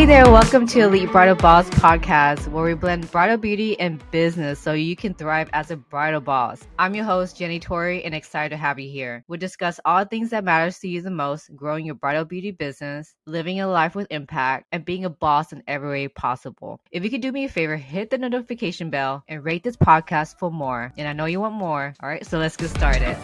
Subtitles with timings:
[0.00, 4.58] Hey there, welcome to Elite Bridal Boss podcast, where we blend bridal beauty and business
[4.58, 6.66] so you can thrive as a bridal boss.
[6.78, 9.22] I'm your host, Jenny Torry, and excited to have you here.
[9.28, 12.50] We'll discuss all the things that matters to you the most, growing your bridal beauty
[12.50, 16.80] business, living a life with impact, and being a boss in every way possible.
[16.90, 20.38] If you could do me a favor, hit the notification bell and rate this podcast
[20.38, 20.94] for more.
[20.96, 21.92] And I know you want more.
[22.02, 23.18] All right, so let's get started.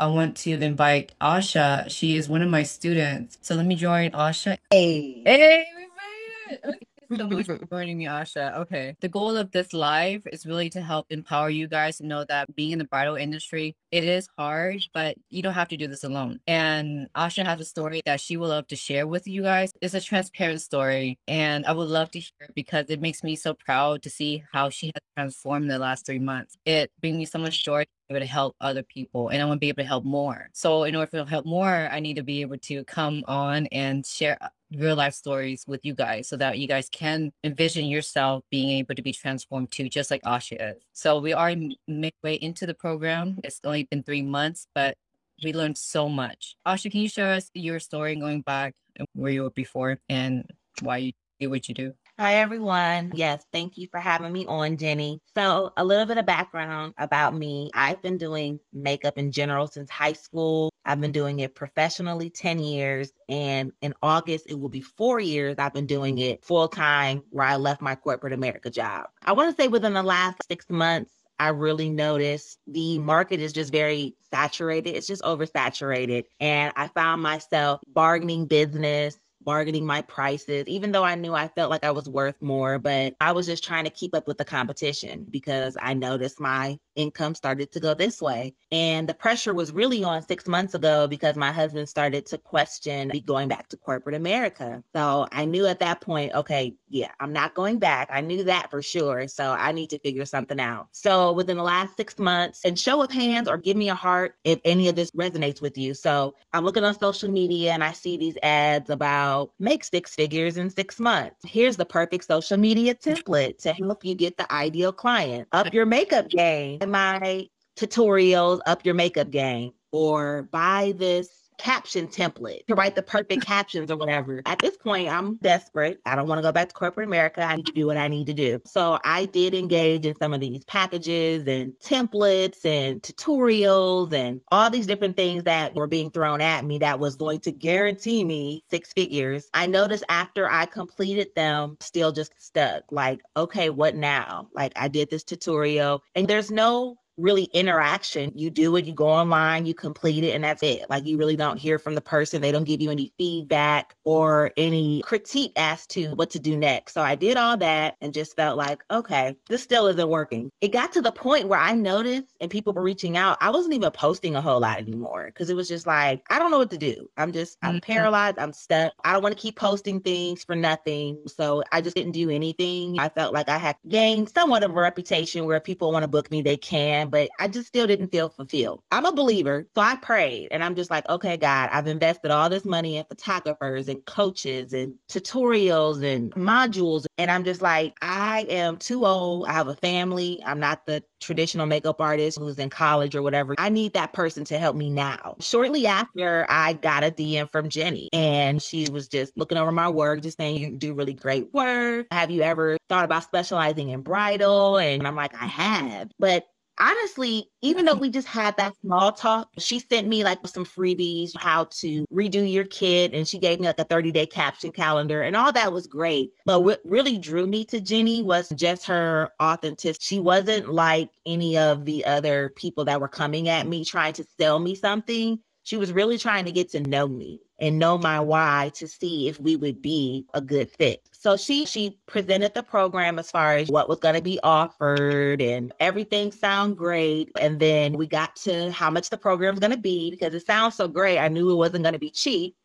[0.00, 1.90] I want to invite Ahshia.
[1.90, 3.36] She is one of my students.
[3.42, 4.56] So let me join Ahshia.
[4.70, 5.22] Hey.
[5.26, 6.88] Hey, we made it.
[7.16, 8.56] So much for joining me, Ahshia.
[8.58, 8.96] Okay.
[9.00, 12.54] The goal of this live is really to help empower you guys to know that
[12.54, 16.04] being in the bridal industry, it is hard, but you don't have to do this
[16.04, 16.40] alone.
[16.46, 19.72] And Ahshia has a story that she would love to share with you guys.
[19.80, 23.36] It's a transparent story, and I would love to hear it because it makes me
[23.36, 26.56] so proud to see how she has transformed in the last three months.
[26.64, 29.60] It brings me so much joy able to help other people and I want to
[29.60, 30.48] be able to help more.
[30.52, 34.04] So in order to help more, I need to be able to come on and
[34.04, 34.36] share
[34.76, 38.94] real life stories with you guys so that you guys can envision yourself being able
[38.94, 40.82] to be transformed too, just like Ahshia is.
[40.92, 41.54] So we are
[41.88, 43.38] midway into the program.
[43.42, 44.96] It's only been three months, but
[45.42, 46.56] we learned so much.
[46.66, 50.44] Ahshia, can you share us your story going back and where you were before and
[50.82, 51.94] why you do what you do?
[52.20, 53.12] Hi, everyone.
[53.14, 55.22] Yes, thank you for having me on, Jenny.
[55.34, 57.70] So, a little bit of background about me.
[57.72, 60.70] I've been doing makeup in general since high school.
[60.84, 63.10] I've been doing it professionally 10 years.
[63.30, 67.46] And in August, it will be four years I've been doing it full time where
[67.46, 69.06] I left my corporate America job.
[69.24, 73.54] I want to say within the last six months, I really noticed the market is
[73.54, 74.90] just very saturated.
[74.90, 76.24] It's just oversaturated.
[76.38, 81.70] And I found myself bargaining business bargaining my prices, even though I knew I felt
[81.70, 84.44] like I was worth more, but I was just trying to keep up with the
[84.44, 88.54] competition because I noticed my income started to go this way.
[88.70, 93.12] And the pressure was really on six months ago because my husband started to question
[93.24, 94.82] going back to corporate America.
[94.94, 98.08] So I knew at that point, okay, yeah, I'm not going back.
[98.12, 99.28] I knew that for sure.
[99.28, 100.88] So I need to figure something out.
[100.92, 104.34] So within the last six months, and show of hands or give me a heart
[104.44, 105.94] if any of this resonates with you.
[105.94, 110.56] So I'm looking on social media and I see these ads about make six figures
[110.56, 111.36] in six months.
[111.44, 115.48] Here's the perfect social media template to help you get the ideal client.
[115.52, 116.78] Up your makeup game.
[116.86, 123.44] My tutorials, up your makeup game, or buy this caption template to write the perfect
[123.44, 124.40] captions or whatever.
[124.46, 126.00] At this point, I'm desperate.
[126.06, 127.42] I don't want to go back to corporate America.
[127.42, 128.60] I need to do what I need to do.
[128.64, 134.70] So I did engage in some of these packages and templates and tutorials and all
[134.70, 138.64] these different things that were being thrown at me that was going to guarantee me
[138.70, 139.50] six figures.
[139.52, 142.84] I noticed after I completed them, still just stuck.
[142.90, 144.48] Like, okay, what now?
[144.54, 148.32] Like I did this tutorial and there's no really interaction.
[148.34, 150.86] You do it, you go online, you complete it, and that's it.
[150.88, 152.40] Like you really don't hear from the person.
[152.40, 156.94] They don't give you any feedback or any critique as to what to do next.
[156.94, 160.50] So I did all that and just felt like, okay, this still isn't working.
[160.60, 163.38] It got to the point where I noticed and people were reaching out.
[163.40, 166.50] I wasn't even posting a whole lot anymore because it was just like, I don't
[166.50, 167.08] know what to do.
[167.16, 167.92] I'm just, I'm mm-hmm.
[167.92, 168.38] paralyzed.
[168.38, 168.92] I'm stuck.
[169.04, 171.18] I don't want to keep posting things for nothing.
[171.26, 172.98] So I just didn't do anything.
[172.98, 176.30] I felt like I had gained somewhat of a reputation where people want to book
[176.30, 178.82] me, they can but I just still didn't feel fulfilled.
[178.90, 179.66] I'm a believer.
[179.74, 183.04] So I prayed and I'm just like, okay, God, I've invested all this money in
[183.04, 187.06] photographers and coaches and tutorials and modules.
[187.18, 189.46] And I'm just like, I am too old.
[189.46, 190.42] I have a family.
[190.44, 193.54] I'm not the traditional makeup artist who's in college or whatever.
[193.58, 195.36] I need that person to help me now.
[195.40, 199.88] Shortly after, I got a DM from Jenny and she was just looking over my
[199.88, 202.06] work, just saying, You do really great work.
[202.10, 204.78] Have you ever thought about specializing in bridal?
[204.78, 206.10] And I'm like, I have.
[206.18, 206.46] But
[206.80, 211.32] honestly, even though we just had that small talk, she sent me like some freebies,
[211.36, 213.12] how to redo your kit.
[213.12, 216.32] And she gave me like a 30 day caption calendar and all that was great.
[216.46, 220.02] But what really drew me to Jenny was just her authenticity.
[220.02, 224.24] She wasn't like any of the other people that were coming at me trying to
[224.38, 225.38] sell me something.
[225.62, 229.28] She was really trying to get to know me and know my why to see
[229.28, 231.06] if we would be a good fit.
[231.20, 235.42] So she she presented the program as far as what was going to be offered
[235.42, 237.30] and everything sound great.
[237.38, 240.46] And then we got to how much the program was going to be because it
[240.46, 241.18] sounds so great.
[241.18, 242.56] I knew it wasn't going to be cheap.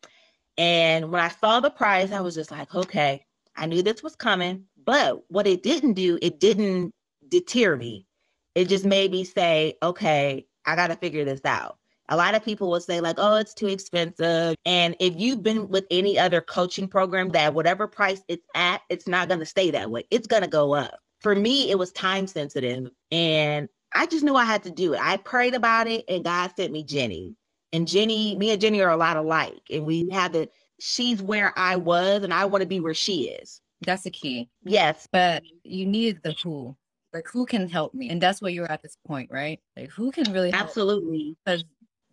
[0.56, 3.26] And when I saw the price, I was just like, okay,
[3.56, 4.64] I knew this was coming.
[4.86, 6.94] But what it didn't do, it didn't
[7.28, 8.06] deter me.
[8.54, 11.76] It just made me say, okay, I got to figure this out.
[12.08, 14.54] A lot of people will say, like, oh, it's too expensive.
[14.64, 19.08] And if you've been with any other coaching program, that whatever price it's at, it's
[19.08, 20.04] not going to stay that way.
[20.10, 20.98] It's going to go up.
[21.20, 22.88] For me, it was time sensitive.
[23.10, 25.00] And I just knew I had to do it.
[25.02, 27.34] I prayed about it and God sent me Jenny.
[27.72, 29.62] And Jenny, me and Jenny are a lot alike.
[29.70, 30.48] And we have the,
[30.78, 33.60] she's where I was and I want to be where she is.
[33.84, 34.48] That's the key.
[34.64, 35.08] Yes.
[35.10, 36.76] But you need the who.
[37.12, 38.10] Like who can help me?
[38.10, 39.58] And that's where you're at this point, right?
[39.76, 40.64] Like who can really help?
[40.64, 41.36] Absolutely.
[41.44, 41.64] Because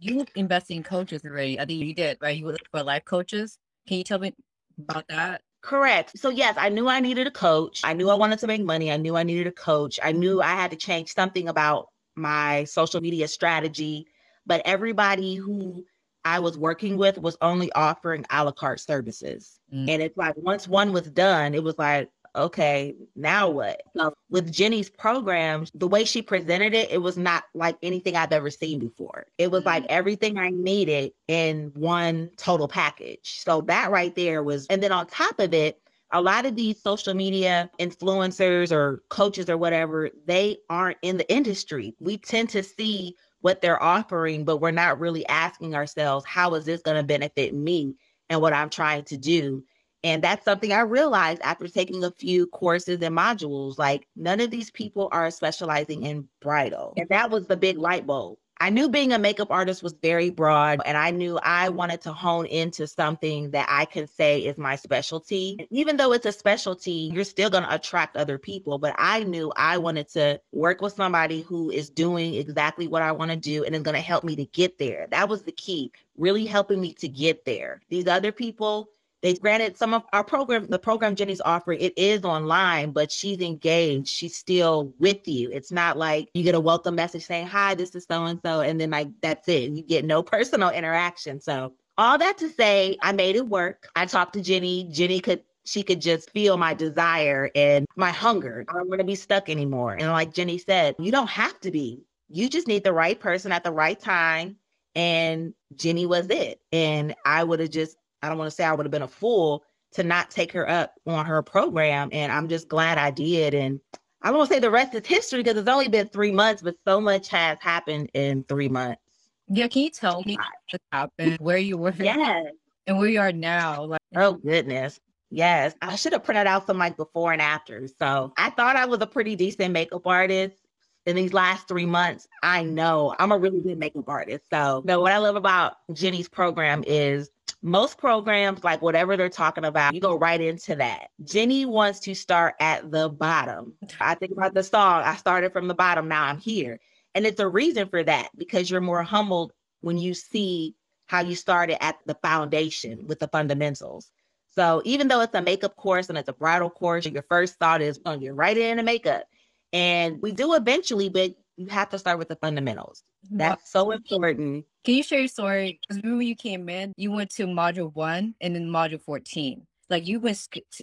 [0.03, 1.59] you invested in coaches already.
[1.59, 2.37] I think you did, right?
[2.37, 3.57] You were looking for life coaches.
[3.87, 4.33] Can you tell me
[4.77, 5.41] about that?
[5.61, 6.17] Correct.
[6.17, 7.81] So yes, I knew I needed a coach.
[7.83, 8.91] I knew I wanted to make money.
[8.91, 9.99] I knew I needed a coach.
[10.03, 14.05] I knew I had to change something about my social media strategy.
[14.45, 15.85] But everybody who
[16.25, 19.59] I was working with was only offering a la carte services.
[19.73, 19.89] Mm.
[19.89, 23.81] And it's like once one was done, it was like, okay, now what?
[23.95, 28.31] So with Jenny's program, the way she presented it, it was not like anything I've
[28.31, 29.27] ever seen before.
[29.37, 29.93] It was like mm-hmm.
[29.93, 33.41] everything I needed in one total package.
[33.43, 35.79] So that right there was, and then on top of it,
[36.11, 41.31] a lot of these social media influencers or coaches or whatever, they aren't in the
[41.31, 41.95] industry.
[41.99, 46.65] We tend to see what they're offering, but we're not really asking ourselves, how is
[46.65, 47.95] this going to benefit me
[48.29, 49.63] and what I'm trying to do?
[50.03, 53.77] And that's something I realized after taking a few courses and modules.
[53.77, 56.93] Like, none of these people are specializing in bridal.
[56.97, 58.37] And that was the big light bulb.
[58.59, 62.13] I knew being a makeup artist was very broad, and I knew I wanted to
[62.13, 65.57] hone into something that I can say is my specialty.
[65.59, 68.77] And even though it's a specialty, you're still going to attract other people.
[68.77, 73.11] But I knew I wanted to work with somebody who is doing exactly what I
[73.11, 75.07] want to do and is going to help me to get there.
[75.11, 77.81] That was the key, really helping me to get there.
[77.89, 78.87] These other people,
[79.23, 83.39] they granted some of our program, the program Jenny's offering, it is online, but she's
[83.39, 84.09] engaged.
[84.09, 85.49] She's still with you.
[85.51, 88.59] It's not like you get a welcome message saying, Hi, this is so and so.
[88.59, 89.71] And then like that's it.
[89.71, 91.39] You get no personal interaction.
[91.39, 93.87] So all that to say, I made it work.
[93.95, 94.89] I talked to Jenny.
[94.91, 98.65] Jenny could she could just feel my desire and my hunger.
[98.67, 99.93] I don't want to be stuck anymore.
[99.93, 102.03] And like Jenny said, you don't have to be.
[102.27, 104.57] You just need the right person at the right time.
[104.95, 106.59] And Jenny was it.
[106.73, 109.07] And I would have just I don't want to say I would have been a
[109.07, 112.09] fool to not take her up on her program.
[112.11, 113.53] And I'm just glad I did.
[113.53, 113.79] And
[114.21, 116.61] I don't want to say the rest is history because it's only been three months,
[116.61, 119.01] but so much has happened in three months.
[119.49, 120.37] Yeah, can you tell me
[120.71, 122.47] what happened, where you were, yes,
[122.87, 123.83] and where you are now?
[123.83, 127.85] Like, oh goodness, yes, I should have printed out some like before and after.
[127.99, 130.57] So I thought I was a pretty decent makeup artist.
[131.05, 134.45] In these last three months, I know I'm a really good makeup artist.
[134.49, 137.29] So, you know, what I love about Jenny's program is
[137.63, 141.07] most programs, like whatever they're talking about, you go right into that.
[141.23, 143.73] Jenny wants to start at the bottom.
[144.01, 146.79] I think about the song, I started from the bottom, now I'm here.
[147.15, 150.75] And it's a reason for that because you're more humbled when you see
[151.05, 154.11] how you started at the foundation with the fundamentals.
[154.55, 157.81] So even though it's a makeup course and it's a bridal course, your first thought
[157.81, 159.23] is, oh, you're right into makeup.
[159.71, 163.03] And we do eventually, but you have to start with the fundamentals.
[163.31, 164.65] That's so important.
[164.83, 165.79] Can you share your story?
[165.81, 169.65] Because remember you came in, you went to module one and then module 14.
[169.89, 170.37] Like you went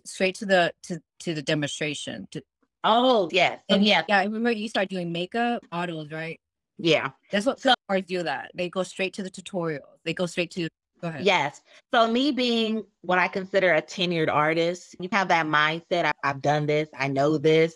[0.04, 2.28] straight to the to, to the demonstration.
[2.32, 2.42] To,
[2.84, 3.60] oh, yes.
[3.68, 4.02] And yeah.
[4.08, 6.40] Yeah, I remember you start doing makeup, autos, right?
[6.78, 7.10] Yeah.
[7.30, 8.52] That's what so, artists do that.
[8.54, 9.80] They go straight to the tutorials.
[10.04, 10.68] They go straight to
[11.00, 11.24] Go ahead.
[11.24, 11.62] Yes.
[11.92, 16.04] So me being what I consider a tenured artist, you have that mindset.
[16.04, 16.88] I, I've done this.
[16.98, 17.74] I know this.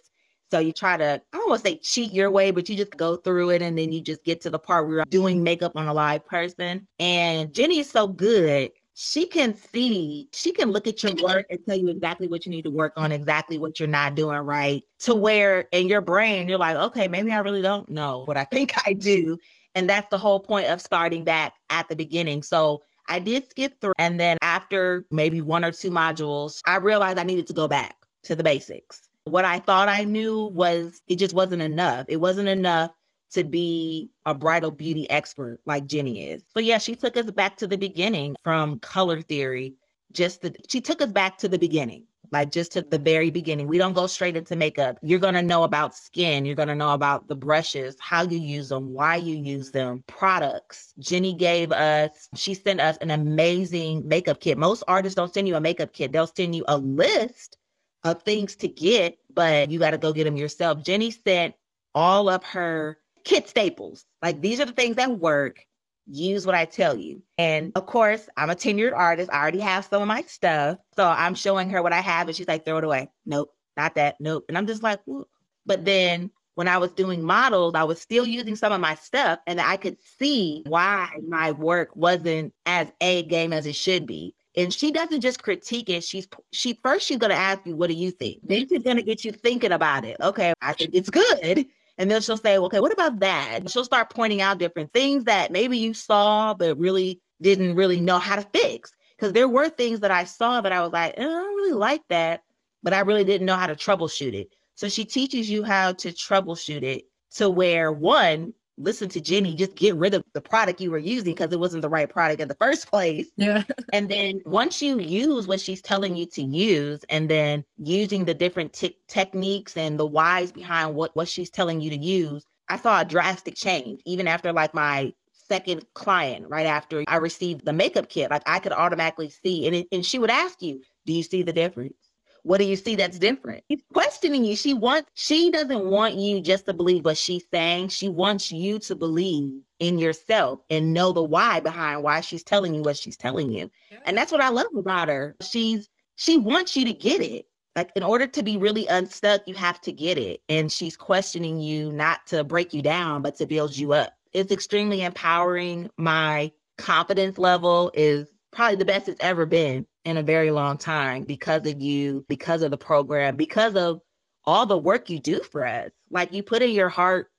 [0.51, 2.97] So you try to, I don't want to say cheat your way, but you just
[2.97, 5.73] go through it and then you just get to the part where you're doing makeup
[5.75, 6.87] on a live person.
[6.99, 8.71] And Jenny is so good.
[8.97, 12.51] She can see, she can look at your work and tell you exactly what you
[12.51, 16.49] need to work on, exactly what you're not doing right, to where in your brain,
[16.49, 19.37] you're like, okay, maybe I really don't know what I think I do.
[19.75, 22.45] And that's the whole point of starting back at the beginning.
[22.45, 23.95] So I did skip through.
[23.99, 27.97] And then after maybe one or two modules, I realized I needed to go back
[28.25, 29.09] to the basics.
[29.27, 32.05] What I thought I knew was it just wasn't enough.
[32.09, 32.91] It wasn't enough
[33.33, 36.45] to be a bridal beauty expert like Jenny is.
[36.55, 39.77] But yeah, she took us back to the beginning from color theory.
[40.13, 43.67] Just the, she took us back to the beginning, like just to the very beginning.
[43.67, 44.99] We don't go straight into makeup.
[45.03, 46.45] You're to know about skin.
[46.45, 50.93] You're to know about the brushes, how you use them, why you use them, products.
[50.99, 54.59] Jenny gave us, she sent us an amazing makeup kit.
[54.59, 56.13] Most artists don't send you a makeup kit.
[56.13, 57.57] They'll send you a list
[58.05, 60.83] of things to get, but you got to go get them yourself.
[60.85, 61.55] Jenny sent
[61.95, 64.05] all of her kit staples.
[64.23, 65.65] Like these are the things that work.
[66.07, 67.23] Use what I tell you.
[67.39, 69.31] And of course, I'm a tenured artist.
[69.33, 70.79] I already have some of my stuff.
[70.95, 73.09] So I'm showing her what I have, and she's like, throw it away.
[73.25, 74.17] Nope, not that.
[74.21, 74.45] Nope.
[74.49, 75.27] And I'm just like, Whoa.
[75.65, 79.39] but then when I was doing models, I was still using some of my stuff,
[79.47, 84.35] and I could see why my work wasn't as A game as it should be
[84.57, 87.89] and she doesn't just critique it she's she first she's going to ask you what
[87.89, 90.91] do you think then she's going to get you thinking about it okay i think
[90.95, 93.71] it's good And then she'll say, okay, what about that?
[93.71, 98.19] She'll start pointing out different things that maybe you saw, but really didn't really know
[98.19, 98.93] how to fix.
[99.17, 101.73] Because there were things that I saw that I was like, eh, I don't really
[101.73, 102.43] like that,
[102.83, 104.49] but I really didn't know how to troubleshoot it.
[104.75, 107.05] So she teaches you how to troubleshoot it
[107.37, 111.35] to where one, listen to Jenny, just get rid of the product you were using
[111.35, 113.31] because it wasn't the right product in the first place.
[113.37, 113.63] Yeah.
[113.93, 118.35] And then once you use what she's telling you to use, and then using the
[118.35, 122.79] different t- techniques and the whys behind what, what she's telling you to use, I
[122.79, 127.73] saw a drastic change even after like my second client, right after I received the
[127.73, 128.31] makeup kit.
[128.31, 131.43] Like I could automatically see, and, it, and she would ask you, Do you see
[131.43, 131.95] the difference?
[132.45, 133.65] What do you see that's different?
[133.71, 134.55] She's questioning you.
[134.55, 137.89] She wants, she doesn't want you just to believe what she's saying.
[137.89, 142.75] She wants you to believe in yourself and know the why behind why she's telling
[142.75, 143.71] you what she's telling you.
[144.05, 145.35] And that's what I love about her.
[145.41, 147.47] She's, she wants you to get it.
[147.77, 150.43] Like in order to be really unstuck, you have to get it.
[150.51, 154.13] And she's questioning you not to break you down, but to build you up.
[154.35, 155.89] It's extremely empowering.
[155.97, 161.25] My confidence level is probably the best it's ever been in a very long time
[161.25, 164.01] because of you, because of the program, because of
[164.45, 165.91] all the work you do for us.
[166.11, 167.31] Like you put in your heart,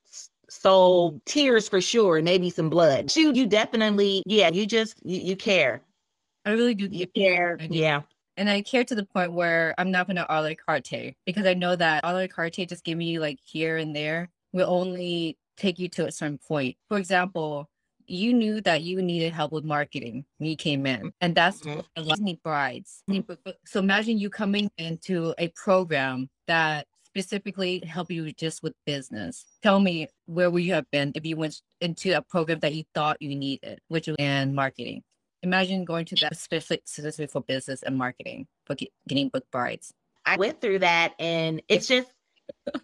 [0.50, 3.16] soul, tears for sure, maybe some blood.
[3.16, 5.82] You you definitely, yeah, you just you, you care.
[6.46, 6.88] I really do.
[6.92, 7.58] You care.
[7.70, 8.02] Yeah.
[8.38, 11.46] And I care to the point where I'm not going to a la carte because
[11.46, 15.38] I know that a la carte just give me like here and there will only
[15.58, 16.76] take you to a certain point.
[16.90, 17.70] For example,
[18.08, 22.32] you knew that you needed help with marketing when you came in, and that's mm-hmm.
[22.44, 23.04] Brides.
[23.66, 29.46] So imagine you coming into a program that specifically help you just with business.
[29.64, 32.84] Tell me where would you have been if you went into a program that you
[32.94, 35.02] thought you needed, which was in marketing.
[35.42, 38.76] Imagine going to that specific specific for business and marketing for
[39.08, 39.94] getting book brides.
[40.26, 42.10] I went through that, and it's just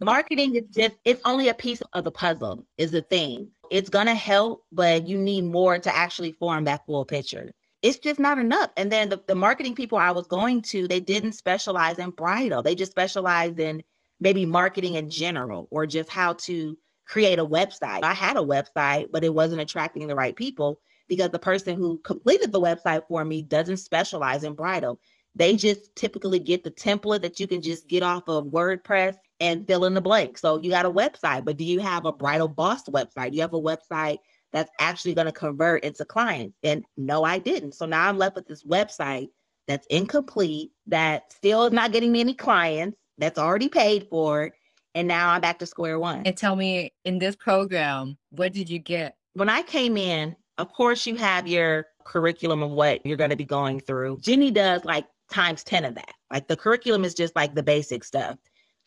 [0.01, 4.13] marketing is just it's only a piece of the puzzle is the thing it's gonna
[4.13, 7.51] help but you need more to actually form that full picture.
[7.81, 8.69] It's just not enough.
[8.77, 12.61] And then the, the marketing people i was going to they didn't specialize in bridal.
[12.61, 13.81] They just specialized in
[14.19, 18.03] maybe marketing in general or just how to create a website.
[18.03, 21.97] I had a website but it wasn't attracting the right people because the person who
[21.99, 24.99] completed the website for me doesn't specialize in bridal.
[25.33, 29.65] They just typically get the template that you can just get off of WordPress and
[29.67, 30.38] fill in the blank.
[30.38, 33.31] So you got a website, but do you have a bridal boss website?
[33.31, 34.19] Do you have a website
[34.53, 36.55] that's actually going to convert into clients?
[36.63, 37.74] And no, I didn't.
[37.74, 39.29] So now I'm left with this website
[39.67, 44.51] that's incomplete, that still is not getting me any clients, that's already paid for.
[44.93, 46.21] And now I'm back to square one.
[46.25, 49.15] And tell me, in this program, what did you get?
[49.33, 53.36] When I came in, of course, you have your curriculum of what you're going to
[53.36, 54.19] be going through.
[54.21, 56.13] Jenny does like times 10 of that.
[56.31, 58.38] Like the curriculum is just like the basic stuff.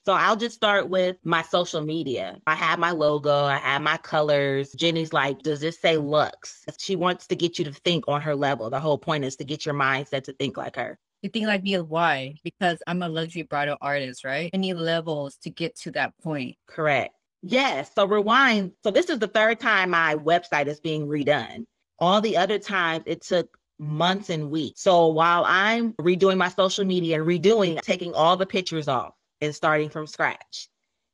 [0.07, 2.39] So I'll just start with my social media.
[2.47, 4.73] I have my logo, I have my colors.
[4.73, 6.63] Jenny's like, does this say Lux?
[6.79, 8.69] She wants to get you to think on her level.
[8.69, 10.99] The whole point is to get your mindset to think like her.
[11.23, 12.35] You think like me, why?
[12.45, 14.51] Because I'm a luxury bridal artist, right?
[14.53, 16.57] I need levels to get to that point.
[16.67, 17.15] Correct.
[17.43, 17.91] Yes.
[17.95, 18.73] So rewind.
[18.83, 21.65] So this is the third time my website is being redone.
[21.99, 24.83] All the other times it took months and weeks.
[24.83, 29.55] So while I'm redoing my social media, and redoing, taking all the pictures off, and
[29.55, 30.69] starting from scratch.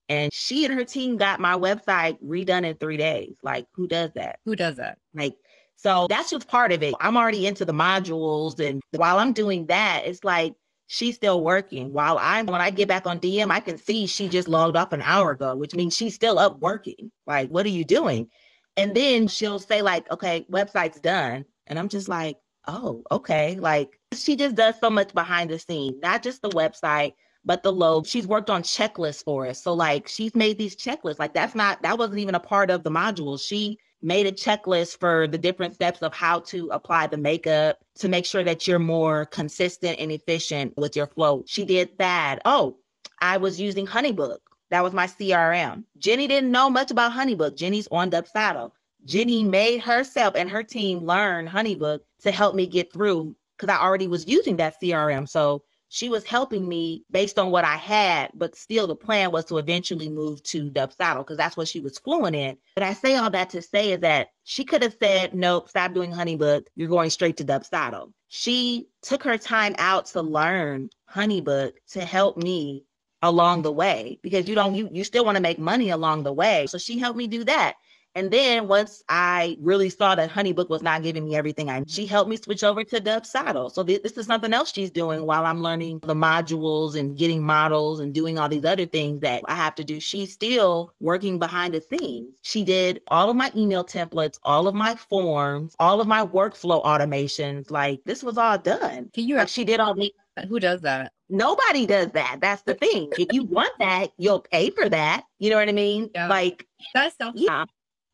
[0.08, 3.36] And she and her team got my website redone in three days.
[3.42, 4.40] Like, who does that?
[4.44, 4.98] Who does that?
[5.14, 5.36] Like,
[5.76, 6.94] so that's just part of it.
[7.00, 8.58] I'm already into the modules.
[8.58, 10.54] And while I'm doing that, it's like
[10.88, 11.92] she's still working.
[11.92, 14.92] While I'm, when I get back on DM, I can see she just logged off
[14.92, 17.12] an hour ago, which means she's still up working.
[17.26, 18.28] Like, what are you doing?
[18.76, 21.44] And then she'll say, like, okay, website's done.
[21.68, 23.56] And I'm just like, oh, okay.
[23.56, 27.72] Like, she just does so much behind the scenes, not just the website, but the
[27.72, 28.02] low.
[28.02, 29.62] She's worked on checklists for us.
[29.62, 31.18] So like she's made these checklists.
[31.18, 33.40] Like that's not that wasn't even a part of the module.
[33.40, 38.08] She made a checklist for the different steps of how to apply the makeup to
[38.08, 41.44] make sure that you're more consistent and efficient with your flow.
[41.46, 42.40] She did that.
[42.44, 42.78] Oh,
[43.20, 44.38] I was using Honeybook.
[44.70, 45.84] That was my CRM.
[45.98, 47.56] Jenny didn't know much about Honeybook.
[47.56, 48.70] Jenny's on Dubsado.
[49.04, 53.82] Jenny made herself and her team learn Honeybook to help me get through because I
[53.82, 55.28] already was using that CRM.
[55.28, 59.44] So she was helping me based on what I had, but still the plan was
[59.46, 62.56] to eventually move to Dubsado because that's what she was fluent in.
[62.76, 65.92] But I say all that to say is that she could have said, nope, stop
[65.92, 66.66] doing Honeybook.
[66.76, 68.12] You're going straight to Dubsado.
[68.28, 72.84] She took her time out to learn Honeybook to help me
[73.22, 76.32] along the way because you don't you, you still want to make money along the
[76.32, 76.68] way.
[76.68, 77.74] So she helped me do that.
[78.14, 82.06] And then once I really saw that Honeybook was not giving me everything I she
[82.06, 83.70] helped me switch over to Dubsado.
[83.70, 87.42] So th- this is something else she's doing while I'm learning the modules and getting
[87.42, 90.00] models and doing all these other things that I have to do.
[90.00, 92.34] She's still working behind the scenes.
[92.42, 96.84] She did all of my email templates, all of my forms, all of my workflow
[96.84, 97.70] automations.
[97.70, 99.10] Like this was all done.
[99.14, 99.36] Can you?
[99.36, 100.12] Like she did all the
[100.48, 101.12] Who does that?
[101.28, 102.38] Nobody does that.
[102.40, 103.10] That's the thing.
[103.16, 105.22] if you want that, you'll pay for that.
[105.38, 106.10] You know what I mean?
[106.12, 106.26] Yeah.
[106.26, 107.30] Like, That's so.
[107.34, 107.66] yeah.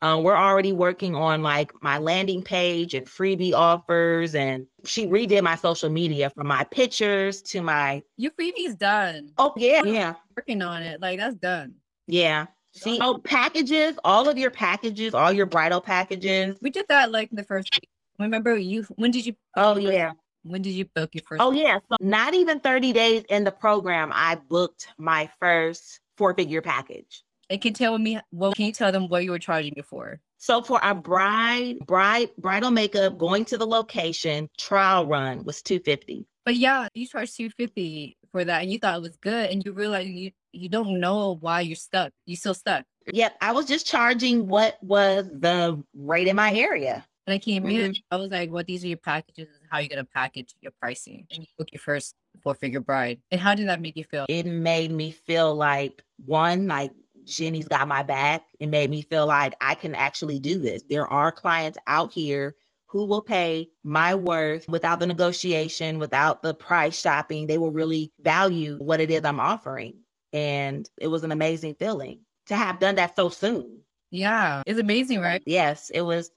[0.03, 5.43] Um, we're already working on like my landing page and freebie offers, and she redid
[5.43, 8.03] my social media from my pictures to my.
[8.17, 9.31] Your freebie's done.
[9.39, 11.01] Oh yeah, yeah, Working on it.
[11.01, 11.75] Like that's done.
[12.07, 12.47] yeah.
[12.73, 16.59] See, oh packages, all of your packages, all your bridal packages.
[16.61, 17.89] We did that like in the first week.
[18.19, 18.83] Remember you?
[18.97, 19.35] When did you?
[19.57, 20.13] Oh yeah.
[20.43, 21.41] When did you book your first?
[21.43, 21.79] Oh yeah.
[21.89, 27.23] So not even thirty days in the program, I booked my first four-figure package.
[27.49, 28.57] And can you tell me what?
[28.57, 30.21] Can you tell them what you were charging before?
[30.39, 36.27] So for our bride, bride, bridal makeup, going to the location, trial run was 250.
[36.45, 39.65] But yeah, you charged two fifty for that, and you thought it was good, and
[39.65, 42.13] you realize you you don't know why you're stuck.
[42.25, 42.85] You still stuck.
[43.13, 47.05] Yep, I was just charging what was the rate in my area.
[47.27, 48.15] And I came in, mm-hmm.
[48.15, 48.67] I was like, "What?
[48.67, 49.49] These are your packages.
[49.69, 53.19] How you're gonna package your pricing." And you book your first four figure bride.
[53.33, 54.27] And how did that make you feel?
[54.29, 56.93] It made me feel like one, like
[57.27, 58.45] Jenny's got my back.
[58.61, 60.83] It made me feel like I can actually do this.
[60.89, 62.55] There are clients out here
[62.87, 67.47] who will pay my worth without the negotiation, without the price shopping.
[67.47, 69.95] They will really value what it is I'm offering.
[70.33, 73.81] And it was an amazing feeling to have done that so soon.
[74.11, 75.43] Yeah, it's amazing, right?
[75.47, 76.31] Yes, it was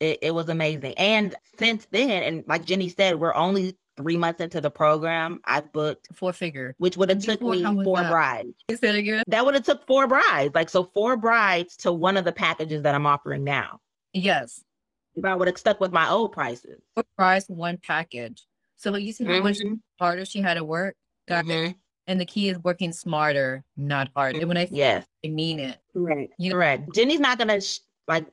[0.00, 0.94] it, it was amazing.
[0.94, 5.40] And since then, and like Jenny said, we're only three months into the program.
[5.44, 6.74] I've booked, Four figure.
[6.78, 8.10] which would have took me four that?
[8.10, 8.54] brides.
[8.68, 9.22] Is that again?
[9.26, 10.54] That would have took four brides.
[10.54, 13.80] Like so four brides to one of the packages that I'm offering now.
[14.12, 14.64] Yes.
[15.14, 16.80] If I would have stuck with my old prices.
[16.94, 18.42] Four price, one package.
[18.76, 20.96] So you see how much Mhm, harder she had to work.
[21.28, 21.48] Got it.
[21.48, 21.74] mhm.
[22.08, 24.38] And the key is working smarter, not harder.
[24.40, 25.06] And when I say Yes.
[25.24, 25.78] I mean it.
[25.92, 26.32] Correct.
[26.38, 26.94] You know- Correct.
[26.94, 28.26] Jenny's not gonna sh- like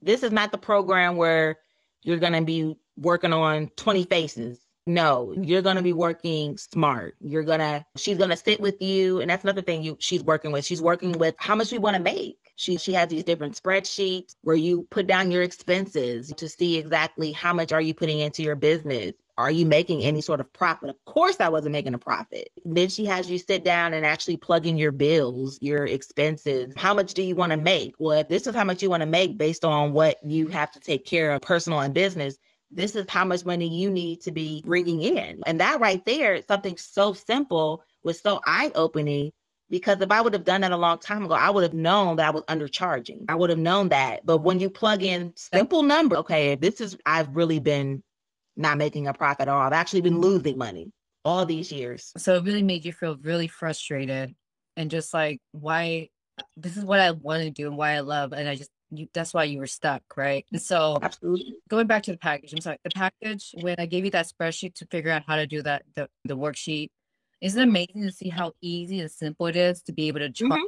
[0.00, 1.58] this is not the program where
[2.02, 4.61] you're gonna be working on 20 faces.
[4.86, 7.14] No, you're gonna be working smart.
[7.20, 10.64] You're gonna she's gonna sit with you, and that's another thing you she's working with.
[10.64, 12.38] She's working with how much we want to make.
[12.56, 17.30] She she has these different spreadsheets where you put down your expenses to see exactly
[17.30, 19.12] how much are you putting into your business.
[19.38, 20.90] Are you making any sort of profit?
[20.90, 22.50] Of course, I wasn't making a profit.
[22.64, 26.74] Then she has you sit down and actually plug in your bills, your expenses.
[26.76, 27.94] How much do you want to make?
[27.98, 30.70] Well, if this is how much you want to make based on what you have
[30.72, 32.36] to take care of, personal and business.
[32.72, 35.42] This is how much money you need to be bringing in.
[35.46, 39.32] And that right there, something so simple was so eye opening
[39.70, 42.16] because if I would have done that a long time ago, I would have known
[42.16, 43.24] that I was undercharging.
[43.28, 44.24] I would have known that.
[44.24, 48.02] But when you plug in simple number, okay, this is, I've really been
[48.56, 49.60] not making a profit at all.
[49.60, 50.92] I've actually been losing money
[51.24, 52.12] all these years.
[52.18, 54.34] So it really made you feel really frustrated
[54.76, 56.08] and just like why
[56.56, 59.08] this is what I want to do and why I love and I just you
[59.14, 60.44] that's why you were stuck, right?
[60.52, 61.54] And so Absolutely.
[61.68, 64.74] going back to the package, I'm sorry, the package when I gave you that spreadsheet
[64.76, 66.90] to figure out how to do that the, the worksheet,
[67.40, 70.30] isn't it amazing to see how easy and simple it is to be able to
[70.30, 70.64] charge Mhm.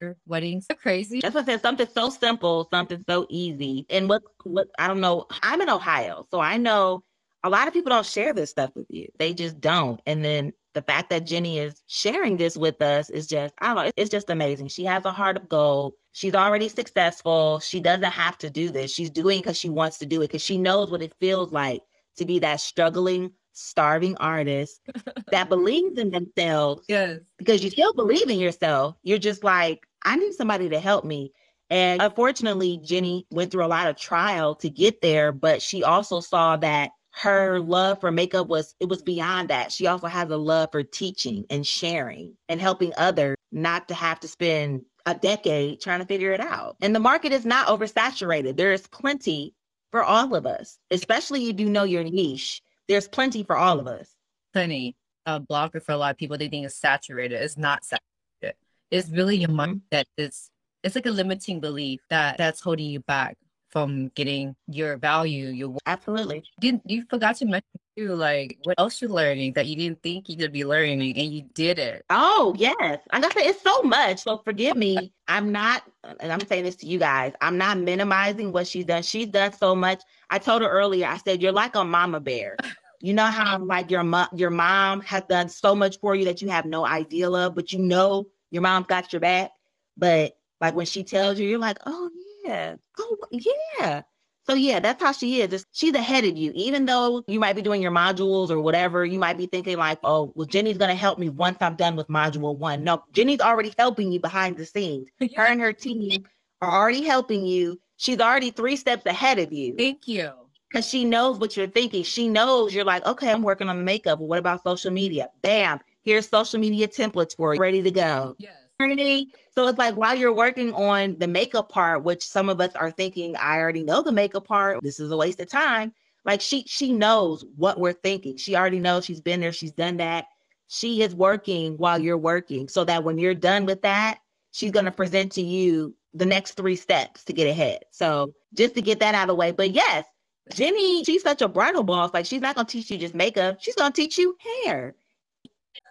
[0.00, 0.66] your weddings?
[0.70, 1.20] So crazy.
[1.20, 1.62] That's what I said.
[1.62, 3.86] Something so simple, something so easy.
[3.90, 5.26] And what what I don't know.
[5.42, 7.02] I'm in Ohio, so I know
[7.44, 9.06] a lot of people don't share this stuff with you.
[9.18, 10.00] They just don't.
[10.06, 13.84] And then the fact that Jenny is sharing this with us is just, I don't
[13.84, 14.68] know, it's just amazing.
[14.68, 15.94] She has a heart of gold.
[16.16, 17.60] She's already successful.
[17.60, 18.90] She doesn't have to do this.
[18.90, 21.82] She's doing because she wants to do it because she knows what it feels like
[22.16, 24.80] to be that struggling, starving artist
[25.30, 27.18] that believes in themselves Yes.
[27.36, 28.96] because you still believe in yourself.
[29.02, 31.32] You're just like, I need somebody to help me.
[31.68, 36.20] And unfortunately, Jenny went through a lot of trial to get there, but she also
[36.20, 39.70] saw that her love for makeup was it was beyond that.
[39.70, 44.18] She also has a love for teaching and sharing and helping others not to have
[44.20, 46.76] to spend a decade trying to figure it out.
[46.82, 48.56] And the market is not oversaturated.
[48.56, 49.54] There is plenty
[49.92, 52.60] for all of us, especially if you know your niche.
[52.88, 54.10] There's plenty for all of us.
[54.52, 54.96] Plenty.
[55.24, 57.40] A blocker for a lot of people they think it's saturated.
[57.40, 58.56] It's not saturated.
[58.90, 59.80] It's really your Mhm.
[59.90, 60.04] mindset.
[60.16, 60.50] It's
[60.82, 63.36] it's like a limiting belief that that's holding you back
[63.76, 65.76] from getting your value, your.
[65.84, 66.42] Absolutely.
[66.62, 70.30] didn't you forgot to mention too, like what else you're learning that you didn't think
[70.30, 72.02] you could be learning and you did it.
[72.08, 73.00] Oh, yes.
[73.12, 74.22] Like I said, it's so much.
[74.22, 75.12] So forgive me.
[75.28, 75.82] I'm not,
[76.20, 79.02] and I'm saying this to you guys, I'm not minimizing what she's done.
[79.02, 80.02] She's done so much.
[80.30, 82.56] I told her earlier, I said, you're like a mama bear.
[83.02, 86.40] You know how like your mom, your mom has done so much for you that
[86.40, 89.50] you have no idea of, but you know your mom's got your back.
[89.98, 92.08] But like when she tells you, you're like, oh
[92.46, 92.76] Yeah.
[92.98, 94.02] Oh, yeah.
[94.46, 95.66] So yeah, that's how she is.
[95.72, 96.52] She's ahead of you.
[96.54, 99.98] Even though you might be doing your modules or whatever, you might be thinking like,
[100.04, 102.84] oh, well, Jenny's gonna help me once I'm done with module one.
[102.84, 105.08] No, Jenny's already helping you behind the scenes.
[105.36, 106.24] Her and her team
[106.62, 107.80] are already helping you.
[107.96, 109.74] She's already three steps ahead of you.
[109.76, 110.30] Thank you.
[110.70, 112.04] Because she knows what you're thinking.
[112.04, 114.18] She knows you're like, okay, I'm working on the makeup.
[114.18, 115.28] But what about social media?
[115.42, 115.80] Bam.
[116.02, 118.36] Here's social media templates for you, ready to go.
[118.38, 118.65] Yes.
[118.78, 122.90] So it's like while you're working on the makeup part, which some of us are
[122.90, 124.82] thinking, I already know the makeup part.
[124.82, 125.92] This is a waste of time.
[126.24, 128.36] Like she she knows what we're thinking.
[128.36, 130.26] She already knows she's been there, she's done that.
[130.68, 132.68] She is working while you're working.
[132.68, 134.18] So that when you're done with that,
[134.50, 137.84] she's gonna present to you the next three steps to get ahead.
[137.92, 139.52] So just to get that out of the way.
[139.52, 140.04] But yes,
[140.52, 142.12] Jenny, she's such a bridal boss.
[142.12, 144.94] Like she's not gonna teach you just makeup, she's gonna teach you hair.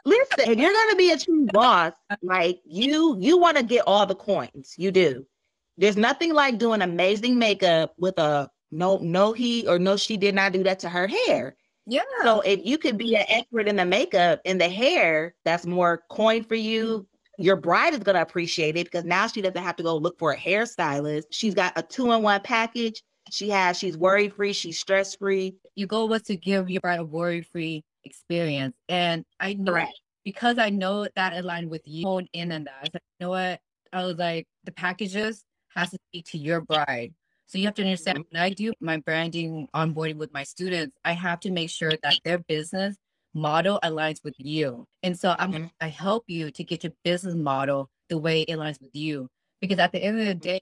[0.05, 4.05] Listen, if you're gonna be a true boss, like you, you want to get all
[4.05, 4.75] the coins.
[4.77, 5.25] You do.
[5.77, 10.35] There's nothing like doing amazing makeup with a no, no, he or no, she did
[10.35, 11.55] not do that to her hair.
[11.87, 12.01] Yeah.
[12.23, 16.03] So if you could be an expert in the makeup in the hair, that's more
[16.09, 17.07] coin for you.
[17.37, 20.31] Your bride is gonna appreciate it because now she doesn't have to go look for
[20.31, 21.25] a hairstylist.
[21.31, 23.03] She's got a two-in-one package.
[23.31, 25.55] She has, she's worry-free, she's stress-free.
[25.73, 28.75] Your goal was to give your bride a worry-free experience.
[28.89, 29.99] And I know Correct.
[30.23, 32.75] because I know that aligned with you honed in on that.
[32.77, 33.59] I like, you know what?
[33.93, 35.43] I was like, the packages
[35.75, 37.13] has to speak to your bride.
[37.47, 41.13] So you have to understand when I do my branding onboarding with my students, I
[41.13, 42.97] have to make sure that their business
[43.33, 44.85] model aligns with you.
[45.03, 45.71] And so I'm Mhm.
[45.81, 49.29] I help you to get your business model the way it aligns with you.
[49.61, 50.59] Because at the end of the day,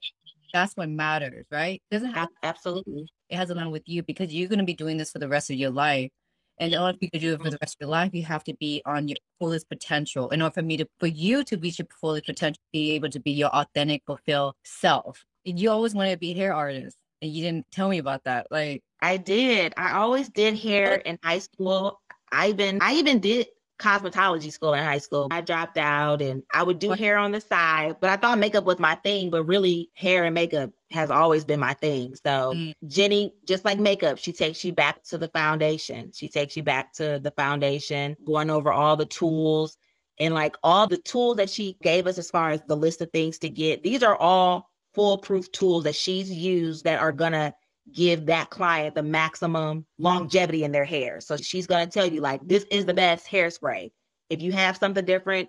[0.52, 1.82] that's what matters, right?
[1.90, 3.06] It doesn't have Absolutely.
[3.28, 5.28] it has to align with you because you're going to be doing this for the
[5.28, 6.10] rest of your life.
[6.58, 8.22] And in order for you to do it for the rest of your life, you
[8.24, 10.30] have to be on your fullest potential.
[10.30, 13.20] In order for me to, for you to reach your fullest potential, be able to
[13.20, 15.24] be your authentic, fulfilled self.
[15.44, 18.46] You always wanted to be a hair artist, and you didn't tell me about that.
[18.50, 19.74] Like, I did.
[19.76, 22.00] I always did hair in high school.
[22.32, 23.46] I even I even did
[23.78, 25.28] cosmetology school in high school.
[25.30, 28.64] I dropped out and I would do hair on the side, but I thought makeup
[28.64, 32.14] was my thing, but really hair and makeup has always been my thing.
[32.14, 32.72] So Mm.
[32.86, 36.12] Jenny, just like makeup, she takes you back to the foundation.
[36.14, 39.76] She takes you back to the foundation, going over all the tools
[40.20, 43.10] and like all the tools that she gave us as far as the list of
[43.10, 43.82] things to get.
[43.82, 47.52] These are all foolproof tools that she's used that are gonna
[47.92, 51.20] give that client the maximum longevity in their hair.
[51.20, 53.90] So she's going to tell you, like, this is the best hairspray.
[54.30, 55.48] If you have something different,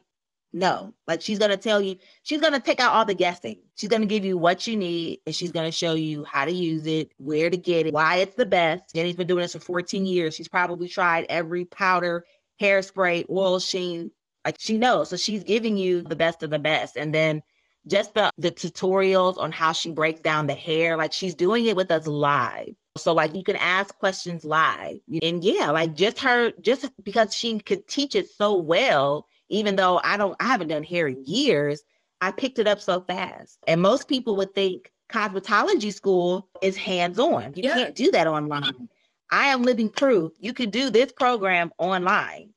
[0.52, 0.94] no.
[1.08, 3.60] Like, she's going to tell you, she's going to take out all the guessing.
[3.76, 6.46] She's going to give you what you need and she's going to show you how
[6.46, 8.94] to use it, where to get it, why it's the best.
[8.94, 10.36] Jenny's been doing this for 14 years.
[10.36, 12.26] She's probably tried every powder,
[12.62, 14.12] hairspray, oil sheen.
[14.46, 15.10] Like, she knows.
[15.10, 16.98] So she's giving you the best of the best.
[16.98, 17.42] And then
[17.88, 21.76] just the the tutorials on how she breaks down the hair like she's doing it
[21.76, 22.74] with us live.
[22.98, 25.00] So like you can ask questions live.
[25.22, 30.00] And yeah like just her just because she could teach it so well even though
[30.04, 31.84] i don't i haven't done hair in years
[32.22, 33.60] i picked it up so fast.
[33.68, 37.54] And most people would think cosmetology school is hands-on.
[37.56, 37.74] You Yeah.
[37.76, 38.90] can't do that online.
[39.32, 42.50] I am living proof you can do this program online.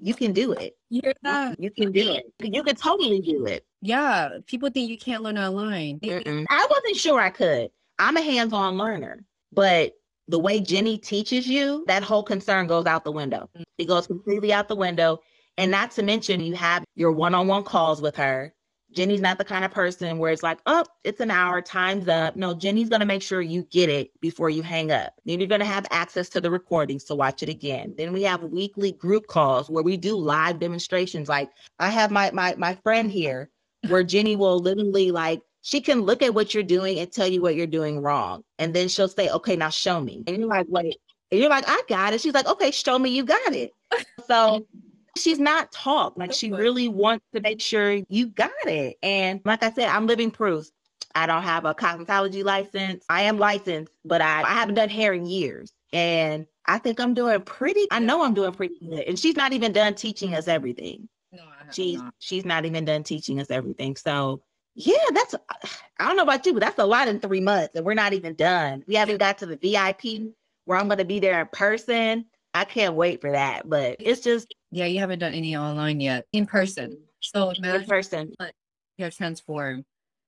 [0.00, 0.76] You can do it.
[0.90, 1.00] You
[1.58, 2.24] you can do it.
[2.42, 4.38] You can totally do it Yeah.
[4.46, 6.00] People think you can't learn online.
[6.00, 6.46] Mm-mm.
[6.48, 7.70] I wasn't sure I could.
[7.98, 9.92] I'm a hands-on learner, but
[10.26, 13.50] the way Jenny teaches you, that whole concern goes out the window.
[13.56, 13.62] Mm.
[13.78, 15.20] It goes completely out the window.
[15.58, 18.54] And not to mention, you have your one-on-one calls with her.
[18.90, 22.36] Jenny's not the kind of person where it's like, oh, it's an hour, time's up.
[22.36, 25.12] No, Jenny's going to make sure you get it before you hang up.
[25.24, 27.94] Then you're going to have access to the recordings to watch it again.
[27.98, 31.28] Then we have weekly group calls where we do live demonstrations.
[31.28, 33.50] Like I have my my my friend here
[33.88, 37.40] where Jenny will literally like she can look at what you're doing and tell you
[37.40, 38.44] what you're doing wrong.
[38.58, 40.22] And then she'll say, okay, now show me.
[40.26, 40.98] And you're like, wait.
[41.30, 42.20] And you're like, I got it.
[42.20, 43.72] She's like, okay, show me you got it.
[44.26, 44.66] So
[45.18, 46.16] she's not taught.
[46.16, 48.96] Like she really wants to make sure you got it.
[49.02, 50.66] And like I said, I'm living proof.
[51.14, 53.04] I don't have a cosmetology license.
[53.08, 55.72] I am licensed, but I, I haven't done hair in years.
[55.92, 59.00] And I think I'm doing pretty, I know I'm doing pretty good.
[59.00, 61.13] And she's not even done teaching us everything No, I have
[61.72, 62.14] she's not.
[62.18, 63.96] she's not even done teaching us everything.
[63.96, 64.42] So
[64.74, 65.34] yeah, that's
[65.98, 68.12] I don't know about you, but that's a lot in three months, and we're not
[68.12, 68.84] even done.
[68.86, 70.32] We haven't got to the VIP
[70.64, 72.26] where I'm gonna be there in person.
[72.54, 73.68] I can't wait for that.
[73.68, 76.26] But it's just Yeah, you haven't done any online yet.
[76.32, 76.98] In person.
[77.20, 78.34] So in person.
[78.98, 79.84] you have transformed.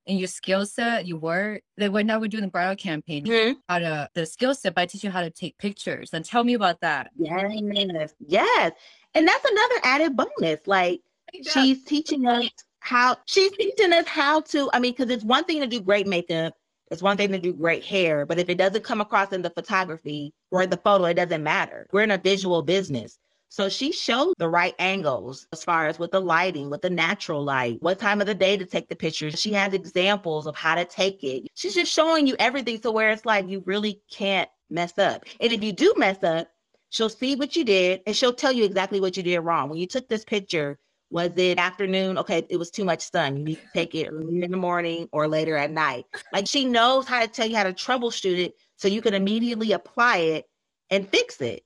[0.07, 3.57] And your skill set, you were like when now we're doing the bridal campaign, Mhm.
[3.67, 6.11] how to the skill set, but I teach you how to take pictures.
[6.13, 7.11] And tell me about that.
[7.17, 8.71] Yes, yes.
[9.13, 10.61] And that's another added bonus.
[10.65, 11.01] Like
[11.43, 15.59] she's teaching us how she's teaching us how to i mean because it's one thing
[15.61, 16.53] to do great makeup
[16.89, 19.49] It's one thing to do great hair, but if it doesn't come across in the
[19.49, 21.87] photography or the photo, it doesn't matter.
[21.91, 23.17] We're in a visual business.
[23.49, 27.43] So she showed the right angles as far as with the lighting, with the natural
[27.43, 29.39] light, what time of the day to take the pictures.
[29.39, 31.47] She has examples of how to take it.
[31.55, 35.23] She's just showing you everything to where it's like you really can't mess up.
[35.41, 36.47] And if you do mess up,
[36.89, 39.69] she'll see what you did and she'll tell you exactly what you did wrong.
[39.69, 40.77] When you took this picture,
[41.09, 42.17] was it afternoon?
[42.17, 43.37] Okay, it was too much sun.
[43.37, 46.05] You need to take it in the morning or later at night.
[46.33, 49.71] Like she knows how to tell you how to troubleshoot it so you can immediately
[49.71, 50.45] apply it
[50.89, 51.63] and fix it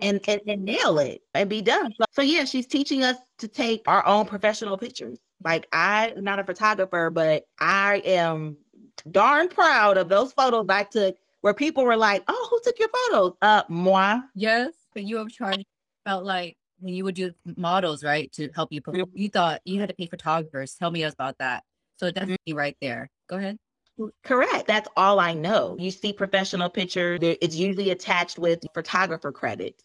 [0.00, 1.92] and, and, and nail it and be done.
[1.98, 5.18] So, so yeah, she's teaching us to take our own professional pictures.
[5.42, 8.56] Like I'm not a photographer, but I am
[9.10, 12.88] darn proud of those photos I took where people were like, "Oh, who took your
[12.88, 14.20] photos?" Uh, moi.
[14.34, 15.66] Yes, but you were charged
[16.04, 18.80] felt like when you would do models, right, to help you.
[18.80, 20.74] perform, You thought you had to pay photographers.
[20.74, 21.64] Tell me about that.
[21.96, 22.14] So mm-hmm.
[22.14, 23.10] definitely right there.
[23.28, 23.58] Go ahead.
[24.22, 24.66] Correct.
[24.66, 25.76] That's all I know.
[25.78, 29.82] You see professional pictures, it's usually attached with photographer credits.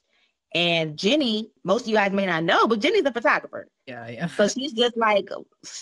[0.56, 3.68] And Jenny, most of you guys may not know, but Jenny's a photographer.
[3.86, 4.28] Yeah, yeah.
[4.28, 5.30] So she's just like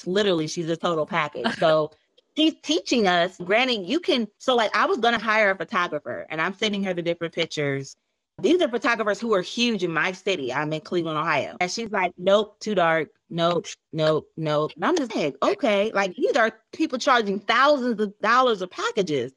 [0.05, 1.47] literally, she's a total package.
[1.57, 1.91] So
[2.35, 4.27] she's teaching us, granting you can.
[4.39, 7.33] So, like, I was going to hire a photographer and I'm sending her the different
[7.33, 7.95] pictures.
[8.39, 10.53] These are photographers who are huge in my city.
[10.53, 11.57] I'm in Cleveland, Ohio.
[11.59, 13.09] And she's like, nope, too dark.
[13.31, 14.71] Nope, nope, nope.
[14.75, 15.91] And I'm just like, okay.
[15.91, 19.31] Like, these are people charging thousands of dollars of packages.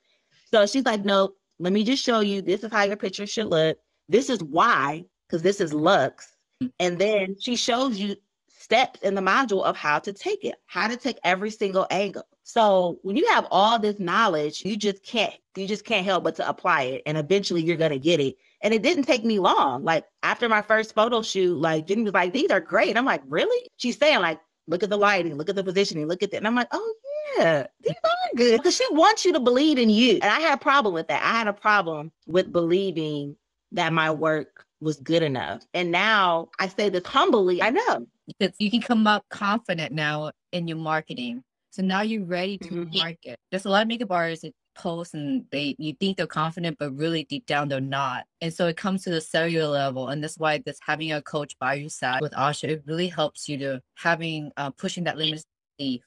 [0.50, 2.42] So she's like, nope, let me just show you.
[2.42, 3.78] This is how your picture should look.
[4.10, 6.36] This is why, because this is Lux.
[6.78, 8.16] And then she shows you
[8.48, 12.24] steps in the module of how to take it, how to take every single angle.
[12.42, 16.36] So when you have all this knowledge, you just can't, you just can't help but
[16.36, 17.02] to apply it.
[17.06, 18.36] And eventually you're gonna get it.
[18.62, 19.84] And it didn't take me long.
[19.84, 22.96] Like after my first photo shoot, like Jenny was like, these are great.
[22.96, 23.68] I'm like, really?
[23.78, 26.38] She's saying, like, look at the lighting, look at the positioning, look at that.
[26.38, 26.94] And I'm like, oh
[27.38, 28.58] yeah, these are good.
[28.58, 30.14] Because she wants you to believe in you.
[30.14, 31.22] And I had a problem with that.
[31.22, 33.36] I had a problem with believing
[33.72, 35.64] that my work was good enough.
[35.74, 38.06] And now I say this humbly, I know.
[38.26, 41.42] Because you can come up confident now in your marketing.
[41.70, 42.96] So now you're ready to Mhm.
[42.96, 43.38] market.
[43.50, 46.96] There's a lot of makeup artists that post and they you think they're confident, but
[46.96, 48.24] really deep down they're not.
[48.40, 51.58] And so it comes to the cellular level, and that's why this having a coach
[51.58, 55.44] by your side with Ahshia, it really helps you to having uh, pushing that limited
[55.78, 56.02] belief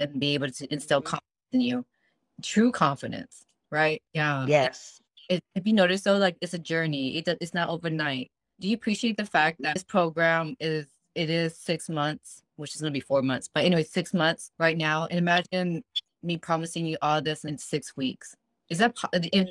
[0.00, 1.04] and be able to instill Mhm.
[1.06, 1.86] confidence in you,
[2.42, 4.02] true confidence, right?
[4.12, 4.46] Yeah.
[4.46, 5.00] Yes.
[5.28, 7.16] It, if you notice though, like it's a journey.
[7.16, 8.30] It, it's not overnight.
[8.60, 12.80] Do you appreciate the fact that this program is it is six months, which is
[12.80, 15.06] gonna be four months, but anyway, six months right now.
[15.06, 15.82] And imagine
[16.22, 18.34] me promising you all this in six weeks.
[18.68, 18.96] Is that